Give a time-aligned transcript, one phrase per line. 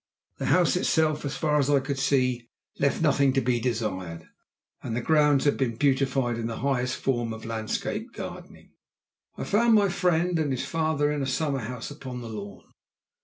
[0.39, 4.27] The house itself, as far as I could see, left nothing to be desired,
[4.81, 8.71] and the grounds had been beautified in the highest form of landscape gardening.
[9.37, 12.63] I found my friend and his father in a summer house upon the lawn.